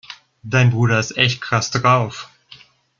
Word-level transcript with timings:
Dein 0.41 0.71
Bruder 0.71 0.99
ist 0.99 1.15
echt 1.15 1.41
krass 1.41 1.69
drauf. 1.69 2.29